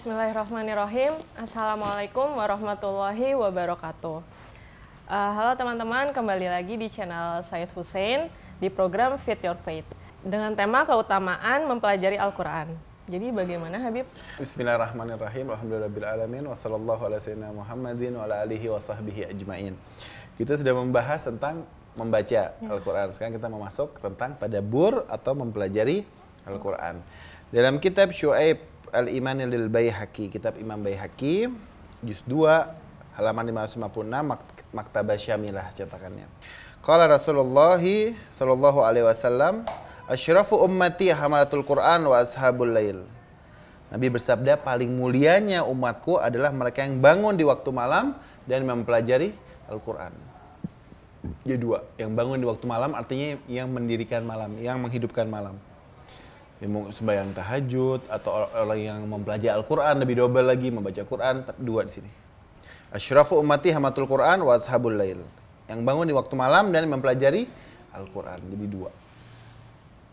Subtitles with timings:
[0.00, 1.12] Bismillahirrahmanirrahim.
[1.36, 4.24] Assalamualaikum warahmatullahi wabarakatuh.
[5.04, 9.84] Uh, halo teman-teman, kembali lagi di channel Said Hussein di program Fit Your Faith
[10.24, 12.72] dengan tema keutamaan mempelajari Al-Quran.
[13.12, 14.08] Jadi bagaimana Habib?
[14.40, 15.52] Bismillahirrahmanirrahim.
[15.52, 16.48] Alhamdulillahirrahmanirrahim.
[16.48, 19.76] Wassalamualaikum ala Muhammadin wa alihi wa sahbihi ajma'in.
[20.40, 21.68] Kita sudah membahas tentang
[22.00, 22.56] membaca ya.
[22.56, 23.12] Al-Quran.
[23.12, 26.08] Sekarang kita mau masuk tentang tadabur atau mempelajari
[26.48, 27.04] Al-Quran.
[27.52, 31.46] Dalam kitab Syu'aib Al-Iman lil Baihaqi, kitab Imam Baihaqi,
[32.02, 32.66] juz 2
[33.14, 36.26] halaman 556 Maktabah Syamilah cetakannya.
[36.82, 37.78] Qala Rasulullah
[38.34, 39.62] sallallahu alaihi wasallam,
[40.10, 43.06] "Asyrafu ummati hamalatul Quran wa ashabul lail."
[43.90, 48.14] Nabi bersabda, paling mulianya umatku adalah mereka yang bangun di waktu malam
[48.46, 49.34] dan mempelajari
[49.66, 50.14] Al-Quran.
[51.44, 55.58] Jadi dua, yang bangun di waktu malam artinya yang mendirikan malam, yang menghidupkan malam
[56.68, 62.10] sembahyang tahajud atau orang yang mempelajari Al-Quran lebih double lagi membaca Quran dua di sini.
[62.92, 65.24] Asyrafu ummati hamatul Quran wa ashabul lail.
[65.72, 67.48] Yang bangun di waktu malam dan mempelajari
[67.96, 68.44] Al-Quran.
[68.44, 68.92] Jadi dua.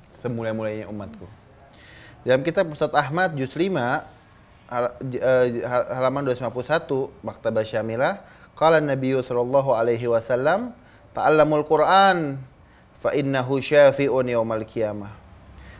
[0.07, 1.27] Semulai-mulainya umatku.
[2.23, 8.23] Dalam kitab Ustaz Ahmad juz 5 eh, halaman 251 Maktabah Syamilah
[8.55, 10.71] qala Nabi sallallahu alaihi wasallam
[11.11, 12.39] ta'allamul Quran
[12.97, 15.26] fa innahu syafi'un yaumal qiyamah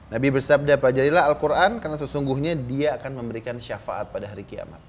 [0.08, 4.80] Nabi bersabda, pelajarilah Al-Quran karena sesungguhnya dia akan memberikan syafaat pada hari kiamat.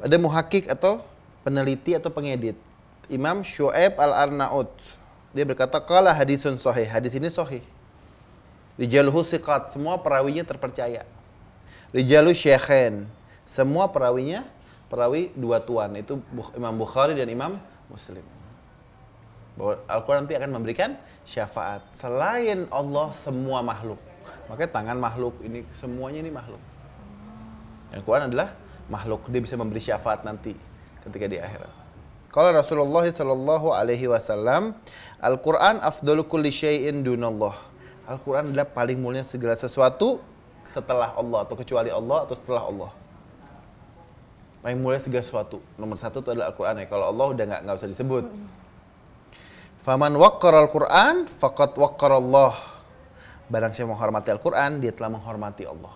[0.00, 1.04] Ada muhakik atau
[1.44, 2.56] peneliti atau pengedit.
[3.12, 4.72] Imam Shu'aib Al-Arnaud.
[5.36, 6.88] Dia berkata, Kala hadisun sahih.
[6.88, 7.60] Hadis ini sahih.
[8.80, 9.68] Rijaluhu siqat.
[9.68, 11.04] Semua perawinya terpercaya.
[11.92, 13.04] Rijalu syekhen.
[13.44, 14.48] Semua perawinya
[14.88, 15.92] perawi dua tuan.
[16.00, 16.24] Itu
[16.56, 17.52] Imam Bukhari dan Imam
[17.92, 18.24] Muslim
[19.54, 20.90] bahwa Al-Quran nanti akan memberikan
[21.22, 23.98] syafaat selain Allah semua makhluk.
[24.50, 26.60] Makanya tangan makhluk ini semuanya ini makhluk.
[27.94, 28.50] Al-Quran adalah
[28.90, 30.52] makhluk dia bisa memberi syafaat nanti
[31.06, 31.70] ketika di akhirat.
[32.34, 34.74] Kalau Rasulullah Shallallahu Alaihi Wasallam
[35.22, 37.54] Al-Quran afdalu kulli syai'in dunallah.
[38.10, 40.18] Al-Quran adalah paling mulia segala sesuatu
[40.66, 42.90] setelah Allah atau kecuali Allah atau setelah Allah.
[44.66, 45.62] Paling mulia segala sesuatu.
[45.78, 46.86] Nomor satu itu adalah Al-Quran ya.
[46.90, 48.24] Kalau Allah udah nggak nggak usah disebut
[49.84, 52.56] Faman waqqara al-Qur'an faqad waqqara Allah.
[53.52, 55.92] Barang siapa menghormati Al-Qur'an, dia telah menghormati Allah.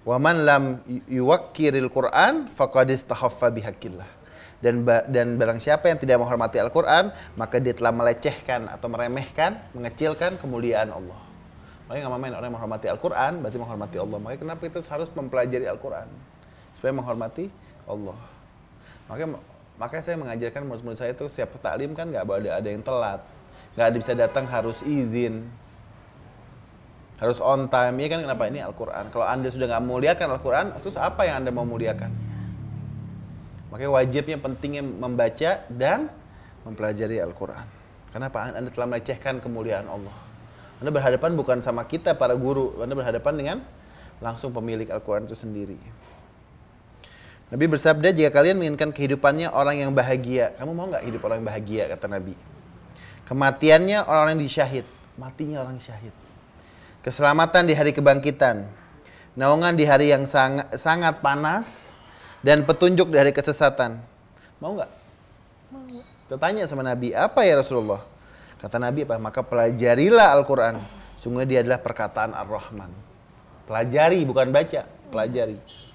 [0.00, 4.08] Wa man lam yuwakkiril Qur'an faqad istakhaffa bihaqqillah.
[4.56, 10.40] Dan dan barang siapa yang tidak menghormati Al-Qur'an, maka dia telah melecehkan atau meremehkan, mengecilkan
[10.40, 11.20] kemuliaan Allah.
[11.86, 14.18] Makanya nggak main orang yang menghormati Al-Quran, berarti menghormati Allah.
[14.18, 16.08] Makanya kenapa kita harus mempelajari Al-Quran?
[16.74, 17.46] Supaya menghormati
[17.86, 18.18] Allah.
[19.06, 19.38] Makanya
[19.76, 23.20] Makanya saya mengajarkan murid-murid saya itu siap taklim kan nggak boleh ada yang telat.
[23.76, 25.44] Nggak bisa datang harus izin.
[27.20, 27.96] Harus on time.
[28.00, 29.12] Ya kan kenapa ini Al-Quran.
[29.12, 32.12] Kalau Anda sudah nggak muliakan Al-Quran, terus apa yang Anda mau muliakan?
[33.72, 36.08] Makanya wajibnya pentingnya membaca dan
[36.64, 37.66] mempelajari Al-Quran.
[38.16, 38.48] Kenapa?
[38.48, 40.16] Anda telah melecehkan kemuliaan Allah.
[40.80, 42.80] Anda berhadapan bukan sama kita para guru.
[42.80, 43.56] Anda berhadapan dengan
[44.24, 45.76] langsung pemilik Al-Quran itu sendiri.
[47.46, 51.48] Nabi bersabda, jika kalian menginginkan kehidupannya orang yang bahagia, kamu mau nggak hidup orang yang
[51.54, 52.34] bahagia, kata Nabi.
[53.22, 56.10] Kematiannya orang yang disyahid, matinya orang syahid.
[57.06, 58.66] Keselamatan di hari kebangkitan,
[59.38, 61.94] naungan di hari yang sangat, sangat panas,
[62.42, 64.02] dan petunjuk dari kesesatan.
[64.58, 64.90] Mau nggak?
[65.70, 66.02] Mau.
[66.26, 68.02] Kita tanya sama Nabi, apa ya Rasulullah?
[68.58, 69.22] Kata Nabi apa?
[69.22, 70.82] Maka pelajarilah Al-Quran.
[71.14, 72.90] Sungguh dia adalah perkataan Ar-Rahman.
[73.70, 74.82] Pelajari, bukan baca.
[75.14, 75.85] Pelajari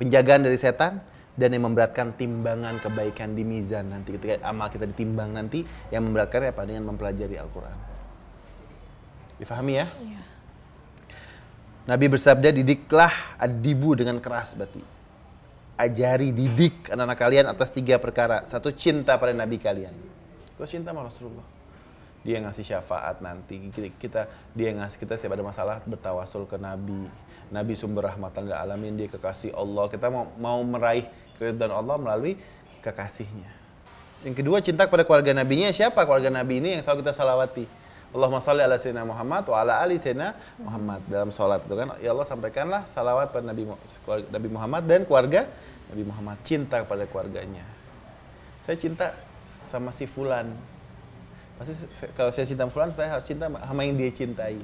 [0.00, 5.32] penjagaan dari setan dan yang memberatkan timbangan kebaikan di mizan nanti ketika amal kita ditimbang
[5.32, 7.78] nanti yang memberatkan apa dengan mempelajari Al-Quran.
[9.40, 9.86] Difahami ya?
[9.88, 10.20] Iya.
[11.82, 14.84] Nabi bersabda didiklah adibu dengan keras berarti.
[15.74, 18.46] Ajari didik anak-anak kalian atas tiga perkara.
[18.46, 19.90] Satu cinta pada Nabi kalian.
[20.54, 21.51] Terus cinta sama Rasulullah
[22.22, 23.58] dia ngasih syafaat nanti.
[23.74, 27.06] Kita, dia ngasih kita siapa ada masalah bertawasul ke Nabi.
[27.52, 29.90] Nabi sumber rahmatan dan alamin dia kekasih Allah.
[29.90, 31.04] Kita mau mau meraih
[31.36, 32.38] keridhaan Allah melalui
[32.80, 33.50] kekasihnya.
[34.22, 36.06] Yang kedua cinta kepada keluarga Nabi nya siapa?
[36.06, 37.66] Keluarga Nabi ini yang selalu kita salawati.
[38.12, 41.00] Allahumma salli ala sayyidina Muhammad wa ala ali sayyidina Muhammad.
[41.10, 43.66] Dalam sholat itu kan ya Allah sampaikanlah salawat pada Nabi
[44.30, 45.48] Nabi Muhammad dan keluarga
[45.90, 46.36] Nabi Muhammad.
[46.46, 47.66] Cinta kepada keluarganya.
[48.62, 49.10] Saya cinta
[49.42, 50.54] sama si fulan
[51.62, 51.86] Pasti
[52.18, 54.58] kalau saya cinta fulan, saya harus cinta sama yang dia cintai.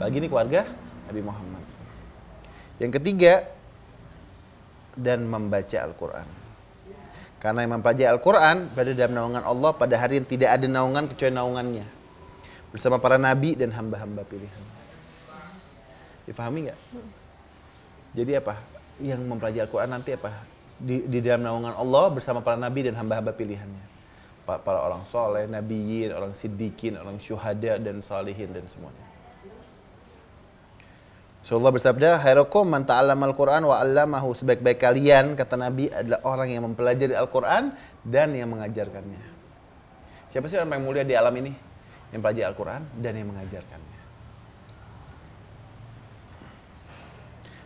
[0.00, 0.64] Bagi ini keluarga
[1.04, 1.64] Nabi Muhammad.
[2.80, 3.44] Yang ketiga,
[4.96, 6.26] dan membaca Al-Quran.
[7.44, 11.34] Karena yang mempelajari Al-Quran pada dalam naungan Allah pada hari yang tidak ada naungan kecuali
[11.36, 11.86] naungannya.
[12.72, 14.64] Bersama para nabi dan hamba-hamba pilihan.
[16.24, 16.78] Difahami nggak?
[18.16, 18.54] Jadi apa?
[18.96, 20.32] Yang mempelajari Al-Quran nanti apa?
[20.80, 23.93] Di, di dalam naungan Allah bersama para nabi dan hamba-hamba pilihannya.
[24.44, 29.04] Pa- Para orang soleh, nabiyin, orang siddiqin, orang syuhada dan salihin dan semuanya.
[31.44, 36.64] Rasulullah bersabda, "Khairukum man ta'allamal Qur'an wa 'allamahu." Sebaik-baik kalian kata Nabi adalah orang yang
[36.64, 37.68] mempelajari Al-Qur'an
[38.00, 39.36] dan yang mengajarkannya.
[40.28, 41.52] Siapa sih orang paling mulia di alam ini?
[42.12, 43.93] Yang mempelajari Al-Qur'an dan yang mengajarkannya.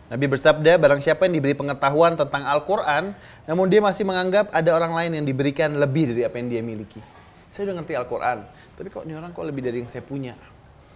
[0.09, 3.13] Nabi bersabda, barang siapa yang diberi pengetahuan tentang Al-Quran,
[3.45, 6.97] namun dia masih menganggap ada orang lain yang diberikan lebih dari apa yang dia miliki.
[7.45, 8.41] Saya udah ngerti Al-Quran,
[8.73, 10.33] tapi kok ini orang kok lebih dari yang saya punya?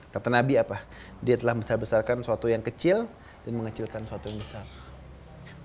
[0.09, 0.81] Kata Nabi apa?
[1.21, 3.05] Dia telah besar-besarkan suatu yang kecil
[3.45, 4.65] dan mengecilkan suatu yang besar.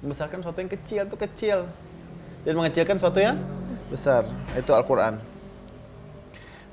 [0.04, 1.58] Membesarkan suatu yang kecil itu kecil
[2.44, 3.40] dan mengecilkan suatu yang
[3.88, 4.28] besar.
[4.56, 5.20] Itu Al-Quran.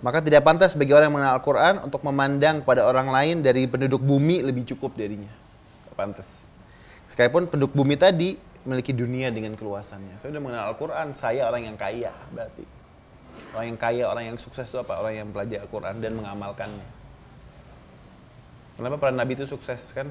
[0.04, 4.04] Maka tidak pantas bagi orang yang mengenal Al-Quran untuk memandang pada orang lain dari penduduk
[4.04, 5.31] bumi lebih cukup darinya.
[5.95, 6.55] Pantas.
[7.06, 8.36] Sekalipun penduduk bumi tadi
[8.66, 10.18] memiliki dunia dengan keluasannya.
[10.18, 12.66] Saya sudah mengenal Al-Quran, saya orang yang kaya berarti.
[13.54, 14.98] Orang yang kaya, orang yang sukses itu apa?
[15.00, 16.90] Orang yang belajar Al-Quran dan mengamalkannya.
[18.75, 20.10] Kenapa para nabi itu sukses kan?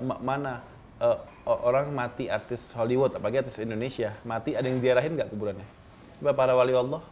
[0.00, 0.64] Ma- mana
[0.98, 5.68] eh, orang mati artis Hollywood, apalagi artis Indonesia, mati ada yang ziarahin nggak kuburannya?
[6.18, 7.04] Coba para wali Allah,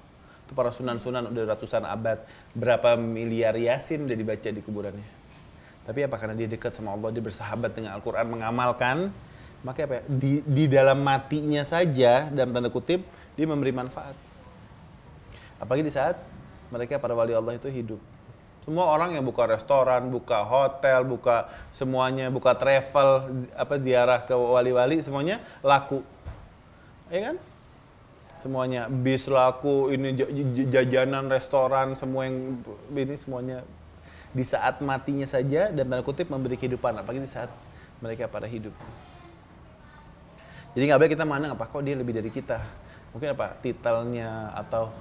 [0.48, 2.22] itu para sunan-sunan udah ratusan abad,
[2.56, 5.19] berapa miliar yasin udah dibaca di kuburannya.
[5.90, 9.10] Tapi apa karena dia dekat sama Allah, dia bersahabat dengan Al-Quran, mengamalkan,
[9.66, 10.02] maka apa ya?
[10.06, 13.02] Di, di dalam matinya saja, dalam tanda kutip,
[13.34, 14.14] dia memberi manfaat.
[15.58, 16.14] Apalagi di saat
[16.70, 17.98] mereka para wali Allah itu hidup.
[18.62, 23.26] Semua orang yang buka restoran, buka hotel, buka semuanya, buka travel,
[23.58, 26.06] apa ziarah ke wali-wali semuanya laku.
[27.10, 27.36] Ya kan?
[28.38, 30.14] Semuanya bis laku, ini
[30.70, 32.62] jajanan restoran, semua yang
[32.94, 33.66] ini semuanya
[34.30, 37.50] di saat matinya saja dan tanda kutip memberi kehidupan apalagi di saat
[37.98, 38.72] mereka pada hidup.
[40.70, 42.62] Jadi nggak boleh kita mandang apa kok dia lebih dari kita.
[43.10, 44.94] Mungkin apa titelnya atau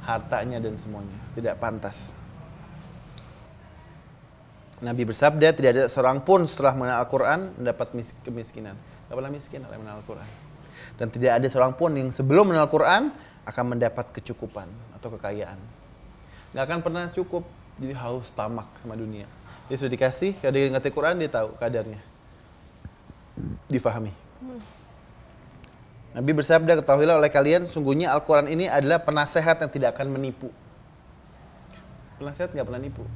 [0.00, 2.16] hartanya dan semuanya tidak pantas.
[4.80, 8.72] Nabi bersabda tidak ada seorang pun setelah mengenal Al-Quran mendapat mis- kemiskinan.
[9.12, 10.28] Gak pernah miskin yang mengenal Al-Quran.
[10.96, 13.12] Dan tidak ada seorang pun yang sebelum mengenal Al-Quran
[13.44, 15.60] akan mendapat kecukupan atau kekayaan.
[16.56, 17.44] Gak akan pernah cukup.
[17.80, 19.24] Jadi haus tamak sama dunia.
[19.72, 21.96] Dia sudah dikasih, kalau dia ngerti Quran dia tahu kadarnya.
[23.72, 24.12] Difahami.
[26.10, 30.50] Nabi bersabda, ketahuilah oleh kalian, sungguhnya Al-Quran ini adalah penasehat yang tidak akan menipu.
[32.18, 33.06] Penasehat nggak pernah nipu.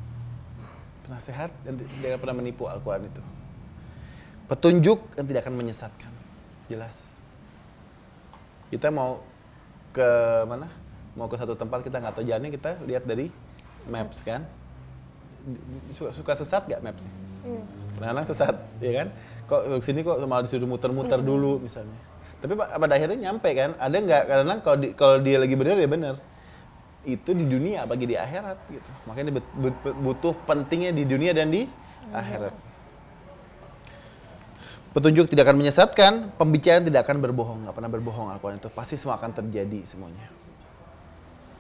[1.05, 3.23] Penasehat yang tidak pernah menipu Al-Quran itu.
[4.49, 6.13] Petunjuk yang tidak akan menyesatkan.
[6.71, 7.21] Jelas.
[8.71, 9.21] Kita mau
[9.93, 10.09] ke
[10.49, 10.71] mana?
[11.19, 13.29] Mau ke satu tempat kita nggak tahu jalannya, kita lihat dari
[13.89, 14.45] maps kan.
[15.93, 17.13] Suka, suka sesat nggak mapsnya?
[17.95, 19.09] Kadang-kadang sesat, ya kan?
[19.45, 21.97] Kok ke sini kok malah disuruh muter-muter dulu misalnya.
[22.41, 23.77] Tapi pa- pada akhirnya nyampe kan?
[23.77, 24.23] Ada nggak?
[24.25, 26.15] Kadang-kadang kalau di- kalau dia lagi benar ya benar.
[27.05, 28.91] Itu di dunia bagi di akhirat gitu.
[29.05, 29.37] Makanya
[30.01, 31.69] butuh pentingnya di dunia dan di
[32.09, 32.57] akhirat.
[34.97, 38.71] Petunjuk tidak akan menyesatkan, pembicaraan tidak akan berbohong, nggak pernah berbohong Al-Quran itu.
[38.71, 40.23] Pasti semua akan terjadi semuanya.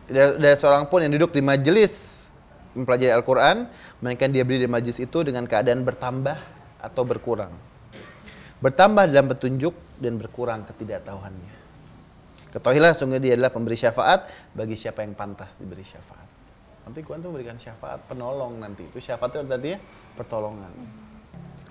[0.06, 2.23] Tidak ada seorang pun yang duduk di majelis
[2.74, 3.66] mempelajari Al-Quran,
[4.02, 6.38] melainkan dia berdiri di majelis itu dengan keadaan bertambah
[6.82, 7.54] atau berkurang.
[8.60, 11.54] Bertambah dalam petunjuk dan berkurang ketidaktahuannya.
[12.54, 16.30] Ketahuilah sungguh dia adalah pemberi syafaat bagi siapa yang pantas diberi syafaat.
[16.86, 18.86] Nanti Quran itu memberikan syafaat penolong nanti.
[18.86, 19.80] Itu syafaat itu artinya
[20.14, 20.72] pertolongan.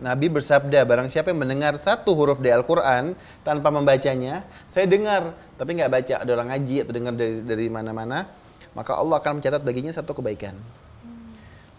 [0.03, 3.15] Nabi bersabda, barang siapa yang mendengar satu huruf di Al-Quran
[3.47, 8.27] tanpa membacanya, saya dengar, tapi nggak baca, ada orang ngaji atau dengar dari dari mana-mana,
[8.75, 10.57] maka Allah akan mencatat baginya satu kebaikan.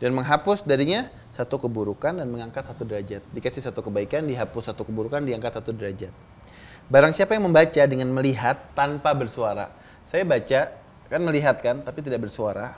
[0.05, 3.25] Dan menghapus darinya satu keburukan dan mengangkat satu derajat.
[3.33, 6.13] Dikasih satu kebaikan, dihapus satu keburukan, diangkat satu derajat.
[6.93, 9.73] Barang siapa yang membaca dengan melihat tanpa bersuara.
[10.05, 10.77] Saya baca,
[11.09, 12.77] kan melihat kan, tapi tidak bersuara.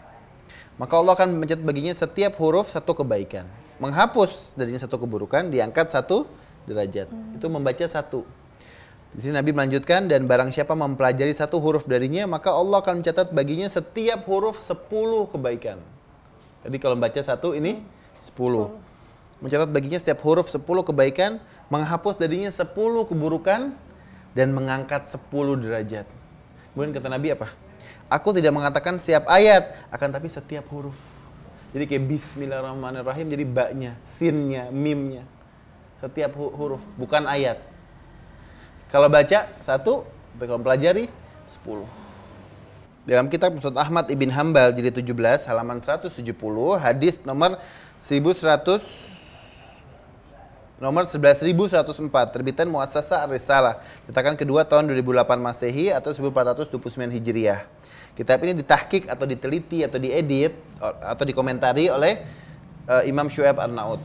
[0.79, 3.51] Maka Allah akan mencatat baginya setiap huruf satu kebaikan.
[3.83, 6.31] Menghapus darinya satu keburukan, diangkat satu
[6.71, 7.11] derajat.
[7.35, 8.23] Itu membaca satu.
[9.11, 13.35] Di sini Nabi melanjutkan dan barang siapa mempelajari satu huruf darinya, maka Allah akan mencatat
[13.35, 15.96] baginya setiap huruf sepuluh kebaikan.
[16.67, 17.79] Tadi kalau membaca satu ini
[18.19, 18.75] sepuluh.
[19.39, 21.39] Mencatat baginya setiap huruf sepuluh kebaikan,
[21.71, 23.71] menghapus darinya sepuluh keburukan,
[24.35, 26.11] dan mengangkat sepuluh derajat.
[26.75, 27.55] Kemudian kata Nabi apa?
[28.11, 30.99] Aku tidak mengatakan setiap ayat, akan tapi setiap huruf.
[31.71, 35.23] Jadi kayak Bismillahirrahmanirrahim, jadi baknya, sinnya, mimnya.
[36.03, 37.63] Setiap hu- huruf, bukan ayat.
[38.91, 40.03] Kalau baca satu,
[40.35, 41.07] tapi kalau pelajari
[41.47, 41.87] sepuluh.
[43.07, 45.15] Dalam kitab Musnad Ahmad Ibn Hambal jilid 17
[45.47, 46.11] halaman 170
[46.83, 47.55] hadis nomor
[48.03, 48.83] 1100
[50.83, 51.87] nomor 11104
[52.35, 53.79] terbitan Muassasa Ar-Risalah
[54.11, 57.63] cetakan kedua tahun 2008 Masehi atau 1429 Hijriah.
[58.19, 62.19] Kitab ini ditahkik atau diteliti atau diedit atau dikomentari oleh
[62.91, 64.03] uh, Imam Syuaib Arnaud.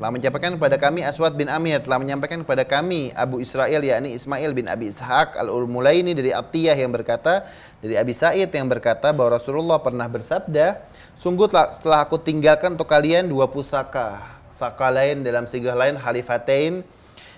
[0.00, 4.56] Telah menyampaikan kepada kami Aswad bin Amir telah menyampaikan kepada kami Abu Israel yakni Ismail
[4.56, 7.44] bin Abi Ishaq Al-Ulmulaini dari Atiyah yang berkata
[7.84, 10.88] dari Abi Sa'id yang berkata bahwa Rasulullah pernah bersabda,
[11.20, 16.80] sungguh telah, telah aku tinggalkan untuk kalian dua pusaka saka lain dalam sigah lain khalifatain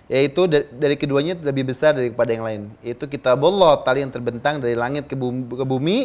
[0.07, 2.62] yaitu dari keduanya lebih besar daripada yang lain.
[2.78, 5.99] Yaitu kitabullah tali yang terbentang dari langit ke bumi, ke bumi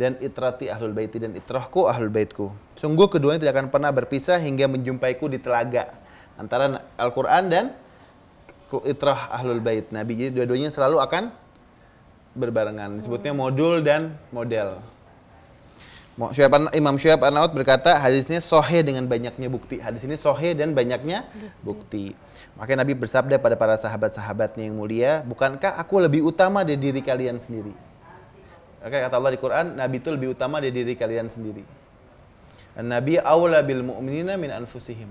[0.00, 2.48] dan itrati ahlul baiti dan itrahku ahlul baitku
[2.80, 6.00] sungguh keduanya tidak akan pernah berpisah hingga menjumpaiku di telaga
[6.40, 7.64] antara Al-Quran dan
[8.88, 11.28] itrah ahlul bait Nabi jadi dua-duanya selalu akan
[12.32, 14.80] berbarengan disebutnya modul dan model
[16.76, 19.80] Imam Syuaib Arnaud berkata hadisnya sohe dengan banyaknya bukti.
[19.80, 21.24] Hadis ini sohe dan banyaknya
[21.64, 22.12] bukti.
[22.60, 27.40] Makanya Nabi bersabda pada para sahabat-sahabatnya yang mulia, bukankah aku lebih utama dari diri kalian
[27.40, 27.72] sendiri?
[28.80, 31.60] Oke, kata Allah di Quran, Nabi itu lebih utama dari diri kalian sendiri.
[32.80, 35.10] Nabi awla bil mu'minina min anfusihim.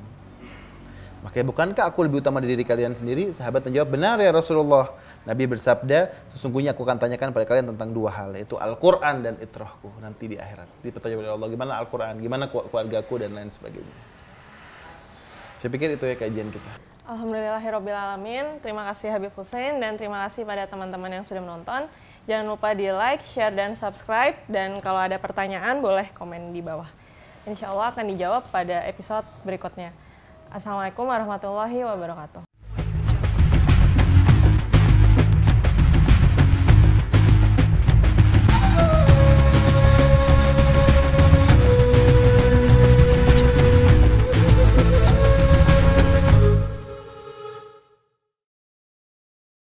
[1.20, 3.30] Makanya bukankah aku lebih utama dari diri kalian sendiri?
[3.36, 4.96] Sahabat menjawab, benar ya Rasulullah.
[5.28, 9.92] Nabi bersabda, sesungguhnya aku akan tanyakan pada kalian tentang dua hal, yaitu Al-Quran dan itrahku
[10.00, 10.80] nanti di akhirat.
[10.80, 14.00] Dipertanya oleh Allah, gimana Al-Quran, gimana keluargaku dan lain sebagainya.
[15.60, 16.72] Saya pikir itu ya kajian kita.
[17.04, 18.64] Alhamdulillahirrohmanirrohim.
[18.64, 21.84] Terima kasih Habib Hussein dan terima kasih pada teman-teman yang sudah menonton.
[22.30, 24.38] Jangan lupa di like, share, dan subscribe.
[24.46, 26.86] Dan kalau ada pertanyaan boleh komen di bawah.
[27.50, 29.90] Insya Allah akan dijawab pada episode berikutnya.
[30.54, 32.49] Assalamualaikum warahmatullahi wabarakatuh.